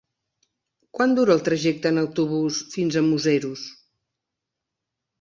[0.99, 3.71] Quant dura el trajecte en autobús fins a Museros?